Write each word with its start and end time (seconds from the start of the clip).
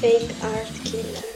Fake 0.00 0.34
Art 0.40 0.82
Killer. 0.82 1.28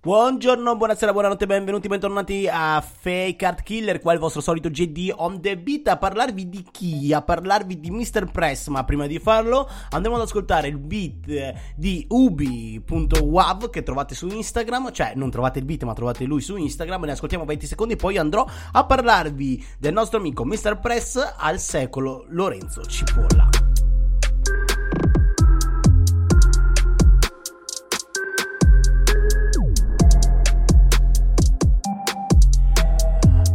Buongiorno, 0.00 0.76
buonasera, 0.76 1.12
buonanotte, 1.12 1.46
benvenuti, 1.46 1.86
bentornati 1.88 2.48
a 2.50 2.80
Fake 2.80 3.44
Art 3.44 3.62
Killer, 3.62 4.00
qua 4.00 4.14
il 4.14 4.18
vostro 4.18 4.40
solito 4.40 4.70
JD 4.70 5.12
on 5.14 5.40
the 5.40 5.58
beat 5.58 5.88
a 5.88 5.96
parlarvi 5.96 6.48
di 6.48 6.64
chi? 6.70 7.12
A 7.12 7.20
parlarvi 7.20 7.78
di 7.78 7.90
Mr. 7.90 8.30
Press, 8.30 8.68
ma 8.68 8.84
prima 8.84 9.06
di 9.06 9.18
farlo 9.18 9.68
andremo 9.90 10.16
ad 10.16 10.22
ascoltare 10.22 10.68
il 10.68 10.78
beat 10.78 11.54
di 11.76 12.06
ubi.wav 12.08 13.70
che 13.70 13.82
trovate 13.82 14.14
su 14.14 14.28
Instagram, 14.28 14.92
cioè 14.92 15.12
non 15.14 15.30
trovate 15.30 15.58
il 15.58 15.64
beat 15.64 15.82
ma 15.82 15.92
trovate 15.92 16.24
lui 16.24 16.40
su 16.40 16.56
Instagram, 16.56 17.04
ne 17.04 17.12
ascoltiamo 17.12 17.44
20 17.44 17.66
secondi 17.66 17.96
poi 17.96 18.16
andrò 18.16 18.46
a 18.72 18.84
parlarvi 18.84 19.66
del 19.78 19.92
nostro 19.92 20.18
amico 20.18 20.44
Mr. 20.44 20.78
Press 20.80 21.34
al 21.36 21.58
secolo 21.58 22.24
Lorenzo 22.28 22.82
Cipolla. 22.86 23.48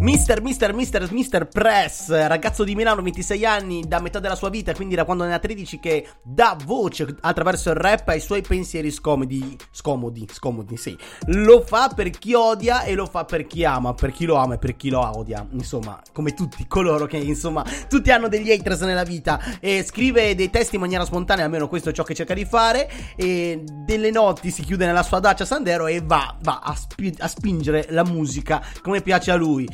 Mister, 0.03 0.41
mister, 0.41 0.73
mister, 0.73 1.09
mister 1.13 1.47
Press, 1.47 2.09
ragazzo 2.09 2.65
di 2.65 2.75
Milano, 2.75 3.01
26 3.01 3.45
anni, 3.45 3.85
da 3.87 4.01
metà 4.01 4.19
della 4.19 4.35
sua 4.35 4.49
vita, 4.49 4.73
quindi 4.73 4.95
da 4.95 5.05
quando 5.05 5.23
ne 5.23 5.33
ha 5.33 5.39
13, 5.39 5.79
che 5.79 6.05
dà 6.21 6.57
voce 6.65 7.15
attraverso 7.21 7.69
il 7.69 7.77
rap 7.77 8.09
ai 8.09 8.19
suoi 8.19 8.41
pensieri 8.41 8.91
scomodi. 8.91 9.57
Scomodi, 9.71 10.27
scomodi, 10.29 10.75
sì. 10.75 10.97
Lo 11.27 11.61
fa 11.61 11.87
per 11.87 12.09
chi 12.09 12.33
odia 12.33 12.83
e 12.83 12.95
lo 12.95 13.05
fa 13.05 13.23
per 13.23 13.47
chi 13.47 13.63
ama, 13.63 13.93
per 13.93 14.11
chi 14.11 14.25
lo 14.25 14.35
ama 14.35 14.55
e 14.55 14.57
per 14.57 14.75
chi 14.75 14.89
lo 14.89 14.99
odia. 14.99 15.47
Insomma, 15.51 16.01
come 16.11 16.33
tutti 16.33 16.67
coloro 16.67 17.05
che, 17.05 17.15
insomma, 17.15 17.63
tutti 17.87 18.11
hanno 18.11 18.27
degli 18.27 18.51
haters 18.51 18.81
nella 18.81 19.03
vita. 19.03 19.39
E 19.61 19.85
scrive 19.85 20.35
dei 20.35 20.49
testi 20.49 20.75
in 20.75 20.81
maniera 20.81 21.05
spontanea, 21.05 21.45
almeno 21.45 21.69
questo 21.69 21.91
è 21.91 21.93
ciò 21.93 22.03
che 22.03 22.13
cerca 22.13 22.33
di 22.33 22.43
fare. 22.43 22.91
E 23.15 23.63
delle 23.63 24.11
notti 24.11 24.51
si 24.51 24.63
chiude 24.63 24.85
nella 24.85 25.03
sua 25.03 25.21
dacia 25.21 25.45
Sandero 25.45 25.87
e 25.87 26.01
va, 26.03 26.35
va 26.41 26.59
a, 26.61 26.75
spi- 26.75 27.15
a 27.19 27.27
spingere 27.29 27.85
la 27.91 28.03
musica 28.03 28.61
come 28.81 28.99
piace 29.01 29.31
a 29.31 29.35
lui. 29.35 29.65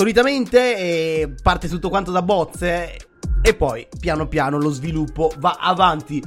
Solitamente 0.00 0.78
eh, 0.78 1.34
parte 1.42 1.68
tutto 1.68 1.90
quanto 1.90 2.10
da 2.10 2.22
bozze 2.22 2.96
e 3.42 3.54
poi 3.54 3.86
piano 3.98 4.28
piano 4.28 4.56
lo 4.56 4.70
sviluppo 4.70 5.30
va 5.36 5.58
avanti. 5.60 6.24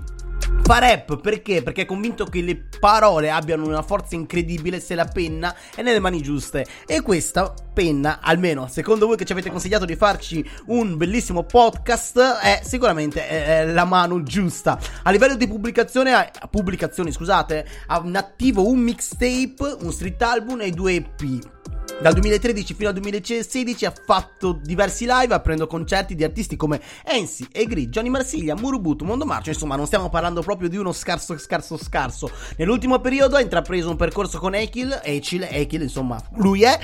Fa 0.61 0.77
rap 0.77 1.19
perché? 1.19 1.63
Perché 1.63 1.81
è 1.81 1.85
convinto 1.85 2.25
che 2.25 2.41
le 2.41 2.67
parole 2.79 3.31
abbiano 3.31 3.65
una 3.65 3.81
forza 3.81 4.13
incredibile 4.13 4.79
se 4.79 4.93
la 4.93 5.05
penna 5.05 5.55
è 5.73 5.81
nelle 5.81 5.99
mani 5.99 6.21
giuste. 6.21 6.67
E 6.85 7.01
questa 7.01 7.51
penna, 7.73 8.19
almeno 8.21 8.67
secondo 8.67 9.07
voi 9.07 9.17
che 9.17 9.25
ci 9.25 9.31
avete 9.31 9.49
consigliato 9.49 9.85
di 9.85 9.95
farci 9.95 10.47
un 10.67 10.95
bellissimo 10.95 11.41
podcast, 11.41 12.19
è 12.43 12.61
sicuramente 12.63 13.27
è 13.27 13.65
la 13.65 13.85
mano 13.85 14.21
giusta. 14.21 14.77
A 15.01 15.09
livello 15.09 15.35
di 15.35 15.47
pubblicazione, 15.47 16.29
pubblicazioni, 16.51 17.11
scusate, 17.11 17.67
ha 17.87 17.97
un 17.97 18.15
attivo 18.15 18.69
un 18.69 18.77
mixtape, 18.81 19.77
un 19.81 19.91
street 19.91 20.21
album 20.21 20.61
e 20.61 20.69
due 20.69 20.93
EP. 20.93 21.61
Dal 22.03 22.11
2013 22.15 22.73
fino 22.73 22.89
al 22.89 22.95
2016 22.95 23.85
ha 23.85 23.93
fatto 24.05 24.59
diversi 24.61 25.05
live 25.07 25.33
aprendo 25.33 25.67
concerti 25.67 26.15
di 26.15 26.25
artisti 26.25 26.57
come 26.57 26.81
Ensi, 27.01 27.47
Egri, 27.49 27.87
Johnny 27.87 28.09
Marsiglia, 28.09 28.55
Murubutu, 28.55 29.05
Mondo 29.05 29.23
Marcio, 29.23 29.51
insomma 29.51 29.77
non 29.77 29.85
stiamo 29.85 30.09
parlando 30.09 30.41
proprio 30.41 30.67
di 30.67 30.75
uno 30.75 30.91
scarso 30.91 31.37
scarso 31.37 31.77
scarso. 31.77 32.29
Nell'ultimo 32.57 32.99
periodo 32.99 33.37
ha 33.37 33.41
intrapreso 33.41 33.89
un 33.89 33.95
percorso 33.95 34.37
con 34.37 34.53
Ekil, 34.53 34.99
Echil, 35.01 35.47
Ekil 35.49 35.83
insomma 35.83 36.21
lui 36.33 36.63
è 36.63 36.77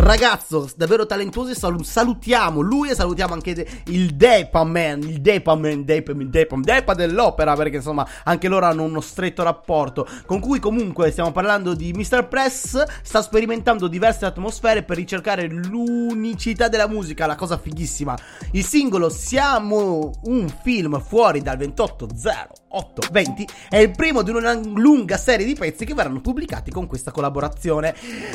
ragazzo 0.00 0.68
davvero 0.76 1.06
talentuoso 1.06 1.54
salutiamo 1.82 2.60
lui 2.60 2.90
e 2.90 2.94
salutiamo 2.94 3.34
anche 3.34 3.66
il 3.86 4.14
Depa 4.14 4.64
Man, 4.64 5.02
il 5.02 5.20
Depa 5.20 5.54
Man, 5.54 5.84
Depa, 5.84 6.12
il 6.12 6.28
Depa, 6.28 6.56
Depa 6.60 6.94
dell'opera 6.94 7.54
perché 7.54 7.76
insomma 7.76 8.06
anche 8.24 8.48
loro 8.48 8.66
hanno 8.66 8.82
uno 8.82 9.00
stretto 9.00 9.42
rapporto 9.42 10.06
con 10.26 10.40
cui 10.40 10.58
comunque 10.58 11.10
stiamo 11.10 11.32
parlando 11.32 11.74
di 11.74 11.92
Mr. 11.92 12.28
Press 12.28 12.82
sta 13.02 13.22
sperimentando 13.22 13.88
diverse 13.88 14.24
atmosfere 14.26 14.82
per 14.82 14.96
ricercare 14.96 15.46
l'unicità 15.48 16.68
della 16.68 16.88
musica, 16.88 17.26
la 17.26 17.36
cosa 17.36 17.58
fighissima. 17.58 18.16
Il 18.52 18.64
singolo 18.64 19.08
Siamo 19.08 20.10
un 20.24 20.52
film 20.62 21.00
fuori 21.00 21.42
dal 21.42 21.56
28 21.56 22.06
8, 22.72 23.08
20 23.10 23.48
è 23.68 23.78
il 23.78 23.90
primo 23.90 24.22
di 24.22 24.30
una 24.30 24.52
lunga 24.54 25.16
serie 25.16 25.44
di 25.44 25.54
pezzi 25.54 25.84
che 25.84 25.94
verranno 25.94 26.20
pubblicati 26.20 26.70
con 26.70 26.86
questa 26.86 27.10
collaborazione. 27.10 27.94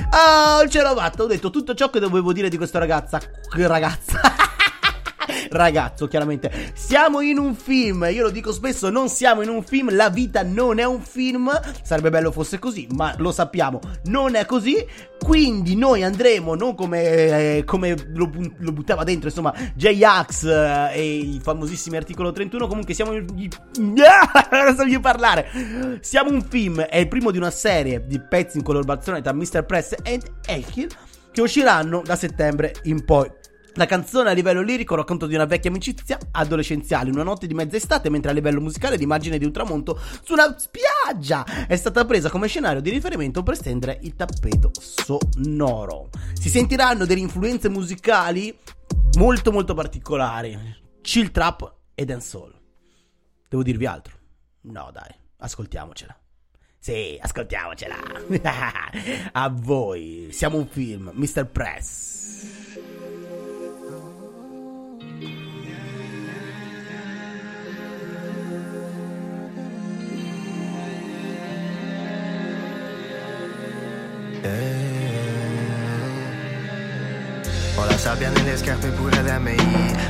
Ah, 0.10 0.66
ce 0.68 0.82
l'ho 0.82 0.94
fatta, 0.96 1.24
ho 1.24 1.28
detto 1.28 1.50
tutto 1.56 1.74
ciò 1.74 1.90
che 1.90 2.02
dovevo 2.02 2.34
dire 2.34 2.50
di 2.50 2.58
questa 2.58 2.80
ragazza. 2.80 3.22
Ragazza. 3.52 4.20
ragazzo, 5.52 6.08
chiaramente. 6.08 6.74
Siamo 6.74 7.22
in 7.22 7.38
un 7.40 7.56
film. 7.56 8.06
Io 8.12 8.24
lo 8.24 8.30
dico 8.30 8.52
spesso: 8.52 8.90
non 8.90 9.08
siamo 9.08 9.42
in 9.42 9.48
un 9.48 9.64
film. 9.64 9.96
La 9.96 10.10
vita 10.10 10.44
non 10.44 10.80
è 10.80 10.84
un 10.84 11.00
film. 11.00 11.50
Sarebbe 11.82 12.10
bello 12.10 12.34
fosse 12.34 12.60
così, 12.60 12.90
ma 12.94 13.16
lo 13.20 13.32
sappiamo. 13.32 13.80
Non 14.06 14.36
è 14.36 14.46
così. 14.46 14.86
Quindi 15.18 15.78
noi 15.78 16.04
andremo, 16.04 16.56
non 16.56 16.76
come, 16.76 17.58
eh, 17.58 17.64
come 17.64 17.96
lo, 18.14 18.30
lo, 18.58 18.72
buttava 18.74 19.06
dentro, 19.06 19.30
insomma, 19.30 19.54
J-Ax 19.74 20.44
eh, 20.44 20.92
e 20.94 21.16
i 21.16 21.40
famosissimi 21.42 21.96
articolo 21.96 22.34
31. 22.34 22.68
Comunque 22.68 22.94
siamo. 22.94 23.14
Non 23.76 24.76
so 24.76 25.00
parlare. 25.00 25.50
Siamo 26.02 26.32
un 26.32 26.42
film. 26.42 26.82
È 26.82 26.98
il 26.98 27.08
primo 27.08 27.32
di 27.32 27.38
una 27.38 27.50
serie 27.50 28.06
di 28.06 28.20
pezzi 28.20 28.58
in 28.58 28.64
collaborazione 28.64 29.22
tra 29.22 29.34
Mr. 29.34 29.64
Press 29.64 29.96
e 30.04 30.20
Elkill 30.46 30.90
che 31.36 31.42
usciranno 31.42 32.02
da 32.02 32.16
settembre 32.16 32.76
in 32.84 33.04
poi. 33.04 33.30
La 33.74 33.86
canzone 33.86 34.30
a 34.30 34.32
livello 34.32 34.62
lirico 34.62 34.96
racconta 34.96 35.28
di 35.28 35.36
una 35.36 35.44
vecchia 35.44 35.70
amicizia 35.70 36.18
adolescenziale, 36.32 37.10
una 37.10 37.24
notte 37.24 37.46
di 37.46 37.54
mezza 37.54 37.76
estate, 37.76 38.10
mentre 38.10 38.32
a 38.32 38.34
livello 38.34 38.62
musicale 38.62 38.96
l'immagine 38.96 39.38
di 39.38 39.44
un 39.44 39.52
tramonto 39.52 40.00
su 40.24 40.32
una 40.32 40.56
spiaggia 40.58 41.68
è 41.68 41.76
stata 41.76 42.06
presa 42.06 42.30
come 42.30 42.48
scenario 42.48 42.80
di 42.80 42.90
riferimento 42.90 43.44
per 43.44 43.58
stendere 43.58 44.00
il 44.04 44.16
tappeto 44.16 44.72
sonoro. 44.80 46.08
Si 46.32 46.48
sentiranno 46.48 47.06
delle 47.06 47.20
influenze 47.20 47.68
musicali 47.68 48.58
molto 49.18 49.52
molto 49.52 49.74
particolari, 49.74 50.58
chill 51.02 51.32
trap 51.32 51.74
e 51.96 52.06
dancehall. 52.06 52.54
Devo 53.50 53.62
dirvi 53.62 53.86
altro? 53.86 54.18
No, 54.62 54.90
dai, 54.94 55.14
ascoltiamocela. 55.40 56.18
Sì, 56.86 57.18
ascoltiamocela. 57.20 57.96
a 59.34 59.52
voi, 59.52 60.28
siamo 60.30 60.58
un 60.58 60.68
film, 60.68 61.10
Mr. 61.16 61.48
Press. 61.48 62.14
Ho 77.78 77.84
la 77.84 77.98
sabbia 77.98 78.30
nelle 78.30 78.56
scarpe 78.58 78.90
pure 78.90 79.24
da 79.24 79.40
MI 79.40 79.56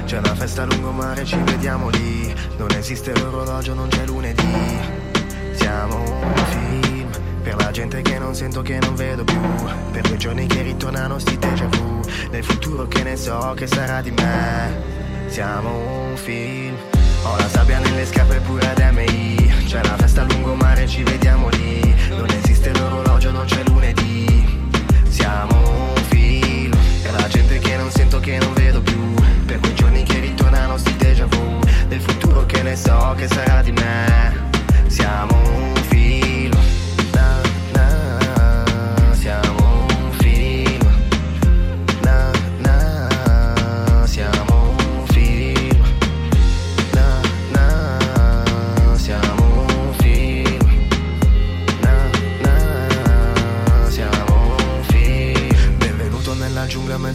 C'è 0.04 0.18
una 0.18 0.36
festa 0.36 0.64
a 0.64 0.66
lungomare, 0.66 1.24
ci 1.24 1.38
vediamo 1.38 1.88
lì 1.88 2.36
Non 2.58 2.70
esiste 2.72 3.18
l'orologio, 3.18 3.74
non 3.74 3.88
c'è 3.88 4.06
lunedì 4.06 5.15
Siamo 5.56 5.98
un 5.98 6.36
film 6.50 7.10
Per 7.44 7.56
la 7.56 7.72
gente 7.72 8.02
che 8.02 8.18
non 8.20 8.34
sento, 8.34 8.62
che 8.62 8.80
non 8.80 8.96
vedo 8.96 9.24
più. 9.24 9.40
Per 9.92 10.02
quei 10.02 10.18
giorni 10.18 10.48
che 10.48 10.62
ritornano 10.62 11.20
sti 11.20 11.38
déjà 11.38 11.68
vu. 11.68 12.02
Nel 12.32 12.44
futuro 12.44 12.88
che 12.88 13.04
ne 13.04 13.16
so 13.16 13.54
che 13.56 13.68
sarà 13.68 14.02
di 14.02 14.12
me. 14.12 14.84
Siamo 15.28 16.10
un 16.10 16.16
film. 16.16 16.76
Ho 17.24 17.38
la 17.38 17.48
sabbia 17.48 17.80
nelle 17.80 18.06
scarpe 18.06 18.40
pure 18.42 18.72
da 18.76 18.92
MI 18.92 19.52
C'è 19.66 19.80
una 19.80 19.96
festa 19.98 20.22
a 20.22 20.26
lungomare, 20.26 20.88
ci 20.88 21.04
vediamo 21.04 21.50
lì. 21.50 21.96
Non 22.10 22.30
esiste 22.30 22.72
l'orologio, 22.74 23.32
non 23.32 23.46
c'è 23.46 23.64
lunedì. 23.66 24.70
Siamo 25.10 25.94
un 25.94 26.04
film. 26.10 26.76
Per 27.02 27.12
la 27.12 27.28
gente 27.28 27.60
che 27.60 27.78
non 27.78 27.92
sento, 27.92 28.20
che 28.20 28.38
non 28.38 28.55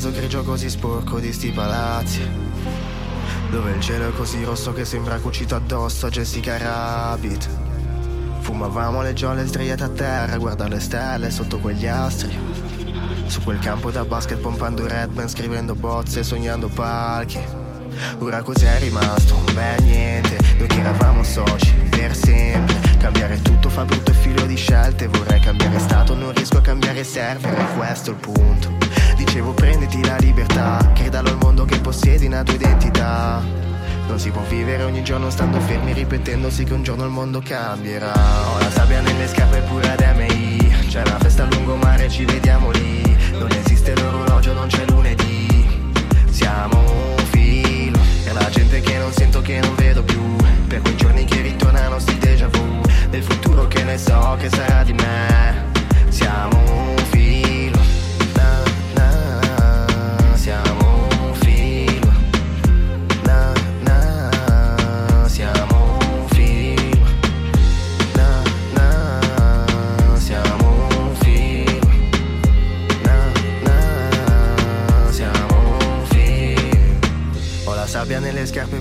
mezzo 0.03 0.19
grigio 0.19 0.43
così 0.45 0.71
sporco 0.71 1.21
di 1.21 1.31
sti 1.31 1.51
palazzi. 1.51 2.27
Dove 3.51 3.73
il 3.73 3.81
cielo 3.83 4.09
è 4.09 4.13
così 4.15 4.43
rosso 4.45 4.73
che 4.73 4.87
sembra 4.87 5.19
cucito 5.19 5.55
addosso 5.55 6.07
a 6.07 6.09
Jessica 6.09 6.57
Rabbit. 6.57 7.47
Fumavamo 8.41 9.03
le 9.03 9.13
giole 9.13 9.45
sdraiate 9.45 9.83
a 9.83 9.89
terra 9.91 10.33
a 10.33 10.39
guardare 10.39 10.71
le 10.71 10.81
stelle 10.81 11.31
sotto 11.31 11.59
quegli 11.59 11.87
astri. 11.87 12.35
Su 13.27 13.43
quel 13.43 13.59
campo 13.59 13.91
da 13.91 14.07
basket 14.07 14.39
pompando 14.39 14.87
Redman, 14.87 15.29
scrivendo 15.29 15.75
bozze 15.75 16.21
e 16.21 16.25
sognando 16.25 16.69
palchi. 16.69 17.39
Ora 18.21 18.41
cos'è 18.41 18.79
rimasto? 18.79 19.37
Beh 19.53 19.83
niente, 19.83 20.39
noi 20.57 20.67
che 20.67 20.81
eravamo 20.81 21.23
soci 21.23 21.75
per 21.91 22.17
sempre. 22.17 22.75
Cambiare 22.97 23.43
tutto 23.43 23.69
fa 23.69 23.85
brutto 23.85 24.13
il 24.13 24.17
filo 24.17 24.47
di 24.47 24.57
scelte 24.57 25.09
Vorrei 25.09 25.41
cambiare 25.41 25.79
stato, 25.79 26.15
non 26.15 26.33
riesco 26.33 26.59
a 26.59 26.61
cambiare 26.61 27.03
server 27.03 27.59
E 27.59 27.77
questo 27.77 28.11
è 28.11 28.13
il 28.13 28.21
punto 28.21 28.90
Dicevo 29.31 29.53
prenditi 29.53 30.05
la 30.05 30.17
libertà. 30.17 30.91
Credalo 30.93 31.29
al 31.29 31.37
mondo 31.37 31.65
che 31.65 31.79
possiedi 31.79 32.27
una 32.27 32.43
tua 32.43 32.55
identità. 32.55 33.41
Non 34.09 34.19
si 34.19 34.29
può 34.31 34.43
vivere 34.49 34.83
ogni 34.83 35.05
giorno 35.05 35.31
stando 35.31 35.61
fermi 35.61 35.93
ripetendosi 35.93 36.65
che 36.65 36.73
un 36.73 36.83
giorno 36.83 37.05
il 37.05 37.13
mondo 37.13 37.41
cambierà. 37.41 38.13
Ho 38.13 38.59
la 38.59 38.71
sabbia 38.73 39.01
nelle 39.01 39.29
scarpe 39.29 39.61
pure 39.69 39.89
ad 39.89 40.01
MI 40.17 40.75
C'è 40.89 41.03
una 41.03 41.19
festa 41.21 41.45
a 41.45 41.47
lungomare, 41.47 42.09
ci 42.09 42.25
vediamo 42.25 42.73
lì. 42.73 43.17
Non 43.39 43.53
esiste 43.53 43.95
l'orologio, 43.95 44.53
non 44.53 44.67
c'è 44.67 44.85
lunedì. 44.89 45.65
Siamo 46.29 46.81
un 46.81 47.25
film. 47.27 47.95
E 48.25 48.33
la 48.33 48.51
gente 48.51 48.81
che 48.81 48.99
non 48.99 49.13
sento, 49.13 49.41
che 49.43 49.61
non 49.61 49.77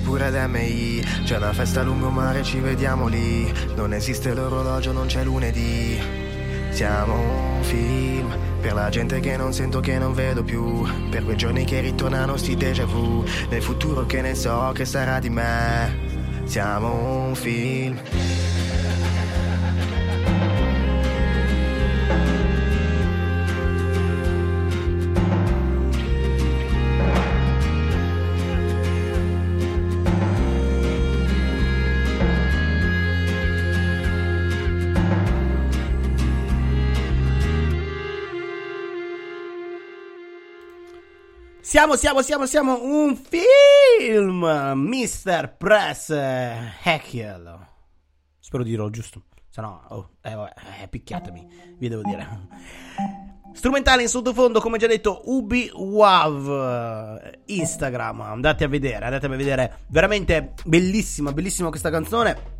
pure 0.09 0.25
ad 0.25 0.49
MI. 0.49 1.03
C'è 1.23 1.37
una 1.37 1.53
festa 1.53 1.81
a 1.81 1.83
lungomare, 1.83 2.41
ci 2.41 2.59
vediamo 2.59 3.07
lì. 3.07 3.51
Non 3.75 3.93
esiste 3.93 4.33
l'orologio, 4.33 4.91
non 4.91 5.05
c'è 5.05 5.23
lunedì. 5.23 5.99
Siamo 6.71 7.13
un 7.57 7.63
film 7.63 8.35
per 8.59 8.73
la 8.73 8.89
gente 8.89 9.19
che 9.19 9.37
non 9.37 9.53
sento, 9.53 9.79
che 9.79 9.99
non 9.99 10.13
vedo 10.13 10.43
più. 10.43 10.83
Per 11.11 11.23
quei 11.23 11.37
giorni 11.37 11.63
che 11.63 11.81
ritornano 11.81 12.37
sti 12.37 12.55
déjà 12.55 12.85
vu. 12.85 13.23
Nel 13.49 13.61
futuro 13.61 14.07
che 14.07 14.21
ne 14.21 14.33
so 14.33 14.71
che 14.73 14.85
sarà 14.85 15.19
di 15.19 15.29
me. 15.29 15.95
Siamo 16.45 17.27
un 17.27 17.35
film. 17.35 17.95
Siamo, 41.69 41.95
siamo, 41.97 42.23
siamo, 42.23 42.47
siamo 42.47 42.79
un 42.81 43.15
film, 43.15 44.43
Mr. 44.43 45.53
Press 45.55 46.09
Heckel. 46.09 47.67
Spero 48.39 48.63
di 48.63 48.71
dirlo 48.71 48.89
giusto. 48.89 49.25
Se 49.47 49.61
no, 49.61 49.83
oh, 49.89 50.09
eh, 50.23 50.33
eh, 50.81 50.87
picchiatemi, 50.87 51.75
vi 51.77 51.87
devo 51.87 52.01
dire. 52.01 52.47
Strumentale 53.53 54.01
in 54.01 54.07
sottofondo, 54.07 54.59
come 54.61 54.79
già 54.79 54.87
detto, 54.87 55.21
Ubi 55.25 55.69
Wav 55.71 57.19
eh, 57.23 57.41
Instagram. 57.45 58.21
Andate 58.21 58.63
a 58.63 58.67
vedere, 58.67 59.05
andate 59.05 59.27
a 59.27 59.29
vedere. 59.29 59.81
Veramente 59.89 60.55
bellissima, 60.65 61.31
bellissima 61.33 61.69
questa 61.69 61.91
canzone. 61.91 62.57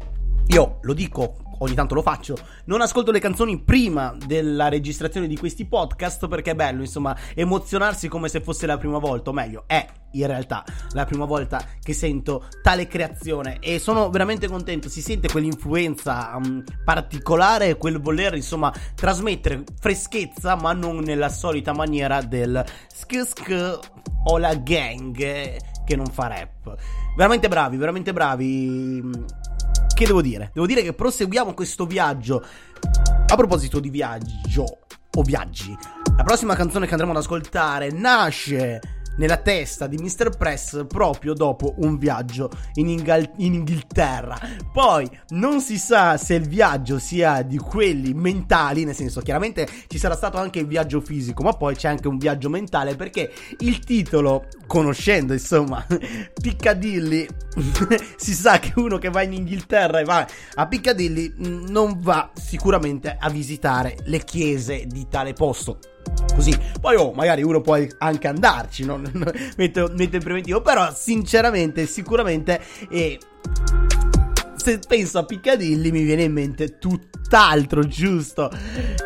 Io 0.50 0.78
lo 0.84 0.94
dico, 0.94 1.49
ogni 1.60 1.74
tanto 1.74 1.96
lo 1.96 2.02
faccio, 2.02 2.38
non 2.66 2.82
ascolto 2.82 3.12
le 3.12 3.20
canzoni 3.20 3.62
prima 3.62 4.16
della 4.26 4.70
registrazione 4.70 5.28
di 5.28 5.38
questi 5.38 5.66
podcast 5.66 6.28
perché 6.28 6.52
è 6.52 6.56
bello, 6.56 6.82
insomma, 6.82 7.16
emozionarsi 7.34 8.08
come 8.08 8.30
se 8.30 8.42
fosse 8.42 8.66
la 8.66 8.78
prima 8.78 8.98
volta, 8.98 9.30
o 9.30 9.34
meglio, 9.34 9.64
è 9.68 9.86
in 10.14 10.26
realtà 10.26 10.64
la 10.92 11.06
prima 11.06 11.26
volta 11.26 11.64
che 11.82 11.94
sento 11.94 12.48
tale 12.64 12.88
creazione 12.88 13.60
e 13.60 13.78
sono 13.80 14.10
veramente 14.10 14.48
contento, 14.48 14.90
si 14.90 15.02
sente 15.02 15.28
quell'influenza 15.28 16.32
um, 16.36 16.64
particolare, 16.84 17.78
quel 17.78 18.00
voler, 18.00 18.36
insomma, 18.36 18.74
trasmettere 18.96 19.64
freschezza, 19.80 20.56
ma 20.56 20.74
non 20.74 20.98
nella 20.98 21.30
solita 21.30 21.74
maniera 21.74 22.22
del 22.22 22.64
sk 22.88 23.22
sk 23.26 23.80
o 24.26 24.38
la 24.38 24.56
gang 24.56 25.20
eh, 25.20 25.60
che 25.86 25.96
non 25.96 26.08
fa 26.08 26.28
rap. 26.28 26.76
Veramente 27.16 27.48
bravi, 27.48 27.78
veramente 27.78 28.14
bravi. 28.14 29.39
Che 30.00 30.06
devo 30.06 30.22
dire? 30.22 30.50
Devo 30.54 30.66
dire 30.66 30.82
che 30.82 30.94
proseguiamo 30.94 31.54
questo 31.54 31.86
viaggio. 31.86 32.42
A 33.28 33.36
proposito 33.36 33.82
di 33.82 33.90
viaggio 33.90 34.64
o 35.18 35.22
viaggi, 35.24 35.78
la 36.16 36.24
prossima 36.24 36.56
canzone 36.56 36.86
che 36.86 36.94
andremo 36.94 37.12
ad 37.12 37.18
ascoltare 37.18 37.92
nasce 37.92 38.99
nella 39.20 39.38
testa 39.38 39.86
di 39.86 39.98
Mr. 39.98 40.36
Press 40.36 40.86
proprio 40.88 41.34
dopo 41.34 41.76
un 41.78 41.98
viaggio 41.98 42.50
in, 42.76 42.88
Ingal- 42.88 43.32
in, 43.38 43.54
Inghilterra. 43.54 44.40
Poi 44.72 45.08
non 45.30 45.62
si 45.62 45.78
sa 45.78 46.18
se 46.18 46.36
il 46.36 46.48
viaggio 46.48 46.98
sia 46.98 47.42
di 47.44 47.58
quelli 47.58 48.14
mentali, 48.14 48.86
nel 48.86 48.96
senso 48.96 49.22
chiaramente 49.22 49.68
ci 49.88 50.00
sarà 50.00 50.16
stato 50.16 50.38
anche 50.38 50.60
il 50.60 50.68
viaggio 50.68 51.02
fisico, 51.02 51.44
ma 51.44 51.52
poi 51.54 51.76
c'è 51.76 51.90
anche 51.90 52.08
un 52.08 52.18
viaggio 52.18 52.50
mentale 52.50 52.96
perché 52.96 53.32
il 53.60 53.80
titolo, 53.80 54.48
conoscendo 54.66 55.34
insomma 55.34 55.86
Piccadilly, 56.42 57.28
si 58.16 58.34
sa 58.34 58.60
che 58.60 58.72
uno 58.78 58.98
che 58.98 59.10
va 59.10 59.22
in 59.22 59.34
Inghilterra 59.34 60.00
e 60.00 60.06
va 60.06 60.26
a 60.56 60.68
Piccadilly 60.68 61.34
non 61.38 62.00
va 62.00 62.32
sicuramente 62.34 63.16
a 63.20 63.30
visitare 63.30 63.98
le 64.06 64.24
chiese 64.24 64.86
di 64.88 65.08
tale 65.10 65.34
posto 65.34 65.80
così. 66.36 66.58
Poi, 66.80 66.96
oh, 66.96 67.12
magari 67.12 67.44
uno 67.44 67.62
può 67.62 67.78
anche 67.98 68.28
andarci, 68.28 68.86
non, 68.86 69.10
metto, 69.58 69.92
metto 69.96 70.16
in 70.16 70.24
preventivo. 70.24 70.62
Però, 70.62 70.92
sinceramente, 70.94 71.86
sicuramente. 71.86 72.62
Eh, 72.90 73.20
se 74.56 74.80
penso 74.86 75.20
a 75.20 75.26
Piccadilly 75.26 75.90
mi 75.90 76.04
viene 76.04 76.24
in 76.24 76.34
mente 76.34 76.78
tutt'altro, 76.78 77.88
giusto? 77.88 78.52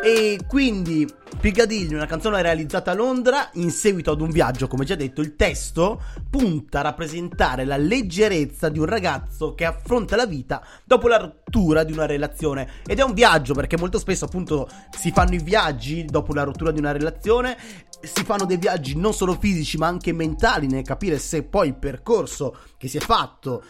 E 0.02 0.40
quindi 0.48 1.08
Piccadilly, 1.44 1.92
una 1.92 2.06
canzone 2.06 2.40
realizzata 2.40 2.92
a 2.92 2.94
Londra 2.94 3.50
in 3.56 3.70
seguito 3.70 4.10
ad 4.10 4.22
un 4.22 4.30
viaggio, 4.30 4.66
come 4.66 4.86
già 4.86 4.94
detto, 4.94 5.20
il 5.20 5.36
testo 5.36 6.00
punta 6.30 6.78
a 6.78 6.84
rappresentare 6.84 7.66
la 7.66 7.76
leggerezza 7.76 8.70
di 8.70 8.78
un 8.78 8.86
ragazzo 8.86 9.54
che 9.54 9.66
affronta 9.66 10.16
la 10.16 10.24
vita 10.24 10.64
dopo 10.86 11.06
la 11.06 11.18
rottura 11.18 11.84
di 11.84 11.92
una 11.92 12.06
relazione. 12.06 12.66
Ed 12.86 12.98
è 12.98 13.02
un 13.02 13.12
viaggio 13.12 13.52
perché 13.52 13.76
molto 13.76 13.98
spesso 13.98 14.24
appunto 14.24 14.66
si 14.98 15.12
fanno 15.12 15.34
i 15.34 15.38
viaggi 15.38 16.06
dopo 16.06 16.32
la 16.32 16.44
rottura 16.44 16.70
di 16.70 16.78
una 16.78 16.92
relazione, 16.92 17.58
si 18.00 18.24
fanno 18.24 18.46
dei 18.46 18.56
viaggi 18.56 18.96
non 18.96 19.12
solo 19.12 19.36
fisici 19.38 19.76
ma 19.76 19.86
anche 19.86 20.14
mentali 20.14 20.66
nel 20.66 20.82
capire 20.82 21.18
se 21.18 21.42
poi 21.42 21.68
il 21.68 21.76
percorso 21.76 22.56
che 22.78 22.88
si 22.88 22.96
è 22.96 23.00
fatto 23.00 23.62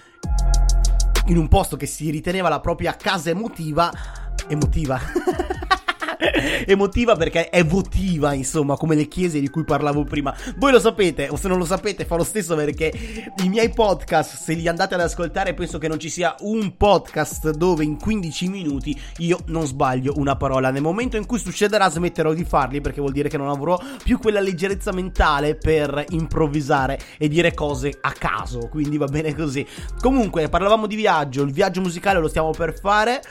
in 1.26 1.36
un 1.36 1.48
posto 1.48 1.76
che 1.76 1.86
si 1.86 2.08
riteneva 2.10 2.48
la 2.48 2.60
propria 2.60 2.94
casa 2.94 3.30
emotiva. 3.30 3.90
Emotiva. 4.46 5.00
emotiva 6.66 7.16
perché 7.16 7.48
è 7.48 7.64
votiva, 7.64 8.32
insomma, 8.32 8.76
come 8.76 8.94
le 8.94 9.08
chiese 9.08 9.40
di 9.40 9.48
cui 9.48 9.64
parlavo 9.64 10.04
prima. 10.04 10.34
Voi 10.56 10.72
lo 10.72 10.80
sapete, 10.80 11.28
o 11.28 11.36
se 11.36 11.48
non 11.48 11.58
lo 11.58 11.64
sapete, 11.64 12.04
fa 12.04 12.16
lo 12.16 12.24
stesso 12.24 12.54
perché 12.54 12.92
i 13.42 13.48
miei 13.48 13.70
podcast, 13.70 14.36
se 14.36 14.54
li 14.54 14.68
andate 14.68 14.94
ad 14.94 15.00
ascoltare, 15.00 15.54
penso 15.54 15.78
che 15.78 15.88
non 15.88 15.98
ci 15.98 16.10
sia 16.10 16.34
un 16.40 16.76
podcast 16.76 17.50
dove 17.50 17.84
in 17.84 17.98
15 17.98 18.48
minuti 18.48 18.98
io 19.18 19.38
non 19.46 19.66
sbaglio 19.66 20.14
una 20.16 20.36
parola. 20.36 20.70
Nel 20.70 20.82
momento 20.82 21.16
in 21.16 21.26
cui 21.26 21.38
succederà, 21.38 21.88
smetterò 21.88 22.32
di 22.32 22.44
farli 22.44 22.80
perché 22.80 23.00
vuol 23.00 23.12
dire 23.12 23.28
che 23.28 23.36
non 23.36 23.48
avrò 23.48 23.78
più 24.02 24.18
quella 24.18 24.40
leggerezza 24.40 24.92
mentale 24.92 25.56
per 25.56 26.04
improvvisare 26.10 26.98
e 27.18 27.28
dire 27.28 27.54
cose 27.54 27.96
a 28.00 28.12
caso. 28.12 28.68
Quindi 28.68 28.96
va 28.96 29.06
bene 29.06 29.34
così. 29.34 29.66
Comunque, 30.00 30.48
parlavamo 30.48 30.86
di 30.86 30.96
viaggio, 30.96 31.42
il 31.42 31.52
viaggio 31.52 31.80
musicale 31.80 32.20
lo 32.20 32.28
stiamo 32.28 32.50
per 32.50 32.78
fare. 32.78 33.22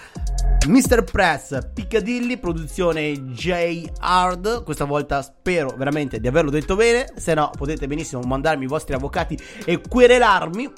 Mr. 0.67 1.03
Press, 1.03 1.71
Piccadilly, 1.73 2.37
produzione 2.37 2.82
J 2.91 3.91
Hard. 3.99 4.63
Questa 4.63 4.83
volta 4.83 5.21
spero 5.21 5.73
veramente 5.77 6.19
di 6.19 6.27
averlo 6.27 6.49
detto 6.49 6.75
bene. 6.75 7.13
Se 7.15 7.33
no, 7.33 7.49
potete 7.55 7.87
benissimo 7.87 8.21
mandarmi 8.21 8.65
i 8.65 8.67
vostri 8.67 8.93
avvocati 8.93 9.39
e 9.63 9.79
querelarmi. 9.87 10.73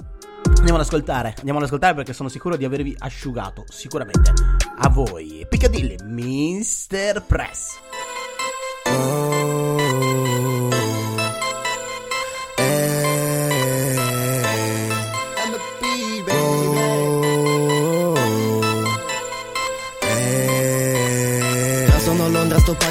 Andiamo 0.58 0.76
ad 0.76 0.86
ascoltare, 0.86 1.34
andiamo 1.38 1.58
ad 1.58 1.66
ascoltare 1.66 1.96
perché 1.96 2.14
sono 2.14 2.30
sicuro 2.30 2.56
di 2.56 2.66
avervi 2.66 2.96
asciugato. 3.00 3.64
Sicuramente. 3.68 4.34
A 4.78 4.90
voi, 4.90 5.46
Piccadilly, 5.50 5.96
Mr. 6.04 7.24
Press. 7.26 7.80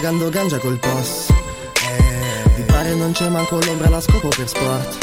Pagando 0.04 0.28
ganja 0.28 0.58
col 0.58 0.76
post. 0.76 1.32
Eh, 1.88 2.62
pare 2.64 2.94
non 2.94 3.12
c'è 3.12 3.26
manco 3.30 3.58
l'ombra, 3.58 3.88
la 3.88 4.02
scopo 4.02 4.28
per 4.28 4.46
sport. 4.46 4.98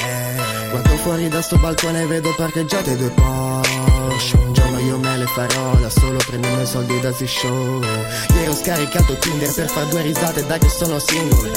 Eh, 0.00 0.70
Guardo 0.70 0.96
fuori 0.96 1.28
da 1.28 1.42
sto 1.42 1.58
balcone 1.58 2.00
e 2.00 2.06
vedo 2.06 2.32
parcheggiate 2.34 2.96
due 2.96 3.10
Porsche. 3.10 4.36
Un 4.36 4.52
giorno 4.54 4.78
io 4.78 4.98
me 4.98 5.18
le 5.18 5.26
farò 5.26 5.74
da 5.74 5.90
solo 5.90 6.16
prendendo 6.26 6.62
i 6.62 6.66
soldi 6.66 6.98
da 6.98 7.12
Z-Show 7.12 7.82
Ieri 7.82 8.48
ho 8.48 8.54
scaricato 8.54 9.18
Tinder 9.18 9.52
per 9.52 9.68
far 9.68 9.84
due 9.84 10.00
risate 10.00 10.46
da 10.46 10.56
che 10.56 10.68
sono 10.70 10.98
single. 10.98 11.50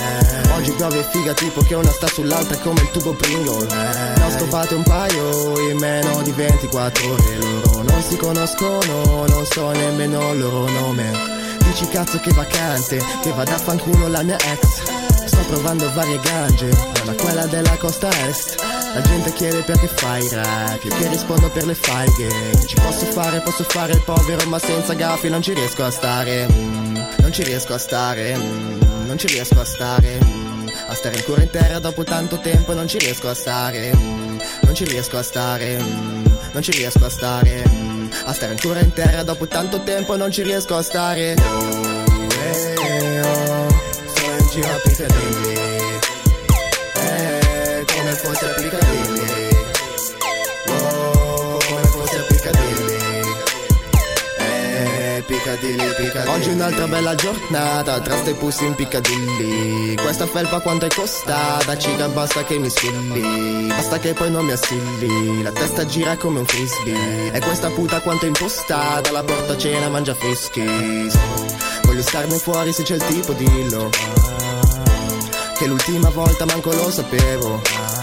Oggi 0.53 0.71
piove 0.71 1.07
figa 1.11 1.33
tipo 1.33 1.61
che 1.61 1.75
una 1.75 1.91
sta 1.91 2.07
sull'altra 2.07 2.57
come 2.57 2.81
il 2.81 2.91
tubo 2.91 3.13
Pringle. 3.13 3.67
Ne 4.17 4.21
ho 4.21 4.31
scopate 4.31 4.73
un 4.73 4.83
paio 4.83 5.69
in 5.69 5.77
meno 5.77 6.21
di 6.23 6.31
24 6.31 7.09
ore. 7.09 7.37
Loro 7.37 7.83
non 7.83 8.01
si 8.01 8.17
conoscono, 8.17 9.25
non 9.27 9.45
so 9.45 9.71
nemmeno 9.71 10.33
il 10.33 10.39
loro 10.39 10.69
nome 10.69 11.40
Dici 11.71 11.87
cazzo 11.87 12.19
che 12.19 12.33
vacante, 12.33 13.01
che 13.23 13.31
vada 13.31 13.55
a 13.55 13.57
fanculo 13.57 14.09
la 14.09 14.21
mia 14.23 14.35
ex. 14.35 15.25
Sto 15.25 15.39
provando 15.47 15.89
varie 15.93 16.19
gange, 16.19 16.69
ma 17.05 17.13
quella 17.13 17.45
della 17.45 17.77
costa 17.77 18.09
est. 18.27 18.61
La 18.93 18.99
gente 18.99 19.31
chiede 19.31 19.61
perché 19.61 19.87
fai 19.87 20.27
rap, 20.31 20.83
io 20.83 20.93
che 20.93 21.07
rispondo 21.07 21.49
per 21.49 21.65
le 21.65 21.73
faighe 21.73 22.29
Ci 22.65 22.75
posso 22.75 23.05
fare, 23.05 23.39
posso 23.39 23.63
fare 23.63 23.93
il 23.93 24.01
povero 24.01 24.45
ma 24.49 24.59
senza 24.59 24.93
gaffi 24.93 25.29
non 25.29 25.41
ci 25.41 25.53
riesco 25.53 25.85
a 25.85 25.91
stare. 25.91 26.45
Non 26.47 27.31
ci 27.31 27.43
riesco 27.43 27.73
a 27.73 27.77
stare, 27.77 28.35
non 28.35 29.17
ci 29.17 29.27
riesco 29.27 29.61
a 29.61 29.65
stare. 29.65 30.19
A 30.87 30.93
stare 30.93 31.15
ancora 31.19 31.41
in 31.41 31.51
terra 31.51 31.79
dopo 31.79 32.03
tanto 32.03 32.41
tempo 32.41 32.73
non 32.73 32.85
ci 32.85 32.97
riesco 32.97 33.29
a 33.29 33.33
stare. 33.33 33.91
Non 33.93 34.75
ci 34.75 34.83
riesco 34.83 35.17
a 35.17 35.23
stare, 35.23 35.77
non 36.51 36.61
ci 36.61 36.71
riesco 36.71 37.05
a 37.05 37.09
stare 37.09 38.00
A 38.25 38.33
stare 38.33 38.51
ancora 38.51 38.79
in 38.79 38.93
terra 38.93 39.23
dopo 39.23 39.47
tanto 39.47 39.81
tempo 39.81 40.15
non 40.15 40.31
ci 40.31 40.43
riesco 40.43 40.75
a 40.75 40.81
stare. 40.81 41.35
Oh, 41.37 42.05
eh, 42.43 43.21
oh, 43.21 43.67
Sono 44.15 44.37
in 44.37 44.47
giro 44.51 44.67
a 44.67 44.79
Piccadilly 44.83 45.53
Eh, 46.95 47.85
come 47.87 48.11
fosse 48.13 48.45
a 48.45 48.53
Piccadilly, 55.41 55.95
Piccadilly 55.95 56.35
Oggi 56.35 56.49
un'altra 56.49 56.87
bella 56.87 57.15
giornata 57.15 57.99
Tra 57.99 58.15
ste 58.15 58.35
pussi 58.35 58.63
in 58.63 58.75
Piccadilly 58.75 59.95
Questa 59.95 60.27
felpa 60.27 60.59
quanto 60.59 60.85
è 60.85 60.87
costata 60.87 61.75
Cica 61.77 62.07
basta 62.09 62.43
che 62.43 62.59
mi 62.59 62.69
spilli. 62.69 63.65
Basta 63.65 63.97
che 63.97 64.13
poi 64.13 64.29
non 64.29 64.45
mi 64.45 64.51
assilli 64.51 65.41
La 65.41 65.51
testa 65.51 65.83
gira 65.85 66.15
come 66.15 66.39
un 66.39 66.45
frisbee. 66.45 67.31
E 67.31 67.39
questa 67.39 67.69
puta 67.69 68.01
quanto 68.01 68.25
è 68.25 68.27
impostata 68.27 69.11
La 69.11 69.23
porta 69.23 69.57
cena 69.57 69.89
mangia 69.89 70.13
fischi 70.13 71.09
Voglio 71.83 72.03
starne 72.03 72.37
fuori 72.37 72.71
se 72.71 72.83
c'è 72.83 72.95
il 72.95 73.05
tipo 73.05 73.33
dillo. 73.33 73.89
Che 75.57 75.67
l'ultima 75.67 76.09
volta 76.09 76.45
manco 76.45 76.71
lo 76.71 76.91
sapevo 76.91 78.00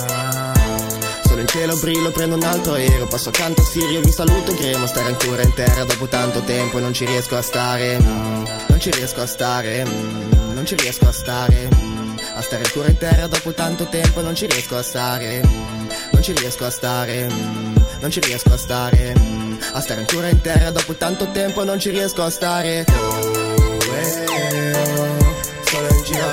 Sono 1.28 1.42
in 1.42 1.46
cielo, 1.46 1.76
brillo, 1.76 2.10
prendo 2.10 2.36
un 2.36 2.42
altro 2.42 2.72
aereo. 2.72 3.06
Passo 3.06 3.28
accanto 3.28 3.60
a 3.60 3.64
Sirio, 3.64 4.00
vi 4.00 4.10
saluto 4.10 4.54
gremo 4.54 4.86
Stare 4.86 5.08
ancora 5.08 5.42
in 5.42 5.52
terra. 5.52 5.84
Dopo 5.84 6.06
tanto 6.06 6.40
tempo 6.40 6.78
non 6.78 6.94
ci 6.94 7.04
riesco 7.04 7.36
a 7.36 7.42
stare 7.42 7.98
mm, 8.00 8.44
Non 8.68 8.80
ci 8.80 8.90
riesco 8.90 9.20
a 9.20 9.26
stare 9.26 9.84
mm, 9.84 10.54
Non 10.54 10.64
ci 10.64 10.74
riesco 10.76 11.06
a 11.06 11.12
stare 11.12 11.68
mm, 11.70 12.16
A 12.34 12.40
stare 12.40 12.64
ancora 12.64 12.88
in 12.88 12.96
terra 12.96 13.26
dopo 13.26 13.52
tanto 13.52 13.86
tempo 13.88 14.22
non 14.22 14.34
ci 14.34 14.46
riesco 14.46 14.76
a 14.76 14.82
stare 14.82 15.40
Non 16.12 16.22
ci 16.22 16.32
riesco 16.32 16.64
a 16.64 16.70
stare 16.70 17.26
Non 18.00 18.10
ci 18.10 18.20
riesco 18.20 18.52
a 18.54 18.56
stare 18.56 19.12
A 19.74 19.80
stare 19.80 20.00
ancora 20.00 20.28
in 20.28 20.40
terra 20.40 20.70
dopo 20.70 20.94
tanto 20.94 21.30
tempo 21.30 21.62
non 21.62 21.78
ci 21.78 21.90
riesco 21.90 22.22
a 22.22 22.30
stare. 22.30 22.86
Oh, 22.88 23.94
eh, 23.94 24.72
oh, 24.72 25.34
Sono 25.66 25.88
in 25.88 26.02
giro 26.04 26.32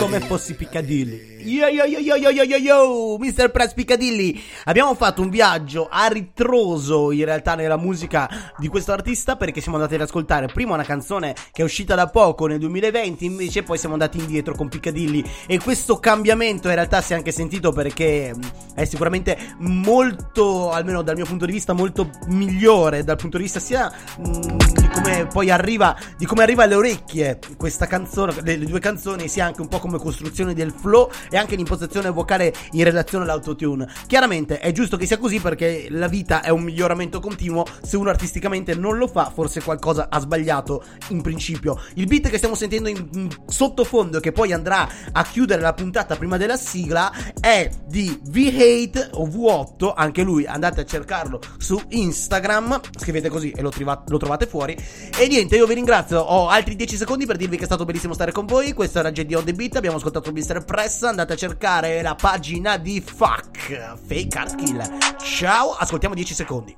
come 0.00 0.18
fossi 0.20 0.54
Piccadilly. 0.54 1.28
Yo 1.42 1.68
yo 1.68 1.84
yo 1.84 1.98
yo 1.98 2.16
yo 2.16 2.30
yo 2.30 2.42
yo 2.42 2.56
yo, 2.56 3.18
Mr. 3.18 3.50
Press 3.50 3.74
Piccadilly. 3.74 4.40
Abbiamo 4.64 4.94
fatto 4.94 5.20
un 5.20 5.28
viaggio 5.28 5.88
a 5.90 6.06
ritroso 6.06 7.12
in 7.12 7.24
realtà 7.26 7.54
nella 7.54 7.76
musica 7.76 8.52
di 8.56 8.68
questo 8.68 8.92
artista 8.92 9.36
perché 9.36 9.60
siamo 9.60 9.76
andati 9.76 9.96
ad 9.96 10.02
ascoltare 10.02 10.46
prima 10.46 10.72
una 10.72 10.84
canzone 10.84 11.34
che 11.52 11.60
è 11.60 11.64
uscita 11.64 11.94
da 11.94 12.08
poco 12.08 12.46
nel 12.46 12.58
2020, 12.58 13.26
invece 13.26 13.62
poi 13.62 13.76
siamo 13.76 13.94
andati 13.94 14.18
indietro 14.18 14.54
con 14.54 14.68
Piccadilly 14.68 15.22
e 15.46 15.58
questo 15.58 15.98
cambiamento 15.98 16.68
in 16.68 16.74
realtà 16.74 17.02
si 17.02 17.12
è 17.12 17.16
anche 17.16 17.32
sentito 17.32 17.72
perché 17.72 18.34
è 18.74 18.84
sicuramente 18.86 19.54
molto, 19.58 20.70
almeno 20.70 21.02
dal 21.02 21.16
mio 21.16 21.26
punto 21.26 21.44
di 21.44 21.52
vista, 21.52 21.74
molto 21.74 22.10
migliore 22.28 23.04
dal 23.04 23.16
punto 23.16 23.36
di 23.36 23.42
vista 23.42 23.60
sia 23.60 23.92
mh, 24.18 24.56
di 24.56 24.88
come 24.88 25.26
poi 25.26 25.50
arriva, 25.50 25.96
di 26.16 26.24
come 26.24 26.42
arriva 26.42 26.64
alle 26.64 26.74
orecchie 26.74 27.38
questa 27.56 27.86
canzone, 27.86 28.34
le, 28.42 28.56
le 28.56 28.66
due 28.66 28.80
canzoni, 28.80 29.28
sia 29.28 29.44
anche 29.44 29.60
un 29.60 29.68
po' 29.68 29.78
come 29.78 29.89
costruzione 29.98 30.54
del 30.54 30.72
flow 30.72 31.10
e 31.30 31.36
anche 31.36 31.56
l'impostazione 31.56 32.10
vocale 32.10 32.52
in 32.72 32.84
relazione 32.84 33.24
all'autotune. 33.24 33.88
Chiaramente 34.06 34.58
è 34.58 34.72
giusto 34.72 34.96
che 34.96 35.06
sia 35.06 35.18
così 35.18 35.40
perché 35.40 35.88
la 35.90 36.08
vita 36.08 36.42
è 36.42 36.50
un 36.50 36.62
miglioramento 36.62 37.20
continuo, 37.20 37.64
se 37.82 37.96
uno 37.96 38.10
artisticamente 38.10 38.74
non 38.74 38.98
lo 38.98 39.06
fa 39.06 39.30
forse 39.32 39.62
qualcosa 39.62 40.08
ha 40.10 40.20
sbagliato 40.20 40.82
in 41.08 41.22
principio. 41.22 41.80
Il 41.94 42.06
beat 42.06 42.28
che 42.28 42.36
stiamo 42.36 42.54
sentendo 42.54 42.88
in, 42.88 43.08
in 43.14 43.28
sottofondo 43.46 44.20
che 44.20 44.32
poi 44.32 44.52
andrà 44.52 44.88
a 45.12 45.24
chiudere 45.24 45.60
la 45.60 45.72
puntata 45.72 46.16
prima 46.16 46.36
della 46.36 46.56
sigla 46.56 47.12
è 47.40 47.70
di 47.86 48.20
V8 48.24 49.10
o 49.12 49.26
V8, 49.26 49.92
anche 49.94 50.22
lui 50.22 50.46
andate 50.46 50.80
a 50.80 50.84
cercarlo 50.84 51.40
su 51.58 51.80
Instagram, 51.88 52.80
scrivete 52.98 53.28
così 53.28 53.50
e 53.50 53.62
lo, 53.62 53.70
triva- 53.70 54.02
lo 54.06 54.18
trovate 54.18 54.46
fuori. 54.46 54.76
E 55.16 55.26
niente, 55.26 55.56
io 55.56 55.66
vi 55.66 55.74
ringrazio, 55.74 56.20
ho 56.20 56.48
altri 56.48 56.76
10 56.76 56.96
secondi 56.96 57.26
per 57.26 57.36
dirvi 57.36 57.56
che 57.56 57.62
è 57.62 57.66
stato 57.66 57.84
bellissimo 57.84 58.14
stare 58.14 58.32
con 58.32 58.46
voi, 58.46 58.72
questo 58.72 58.98
era 58.98 59.10
JD 59.10 59.34
on 59.34 59.44
the 59.44 59.52
Beat, 59.52 59.79
abbiamo 59.80 59.96
ascoltato 59.96 60.30
Mr. 60.30 60.64
Press, 60.64 61.02
andate 61.02 61.32
a 61.32 61.36
cercare 61.36 62.02
la 62.02 62.14
pagina 62.14 62.76
di 62.76 63.00
Fuck, 63.00 63.96
Fake 64.06 64.38
Art 64.38 64.54
Kill. 64.56 65.16
Ciao, 65.18 65.72
ascoltiamo 65.72 66.14
10 66.14 66.34
secondi. 66.34 66.76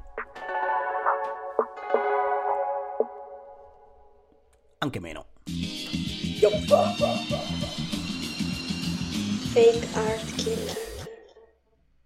Anche 4.78 5.00
meno. 5.00 5.26
Fake 9.52 9.88
art 9.94 10.34
killer. 10.36 10.91